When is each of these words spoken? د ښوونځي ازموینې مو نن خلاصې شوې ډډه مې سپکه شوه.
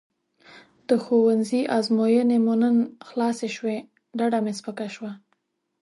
د 0.87 0.89
ښوونځي 1.03 1.61
ازموینې 1.77 2.37
مو 2.45 2.53
نن 2.61 2.75
خلاصې 3.07 3.47
شوې 3.55 3.77
ډډه 4.17 4.39
مې 4.43 4.53
سپکه 4.59 4.87
شوه. 4.95 5.11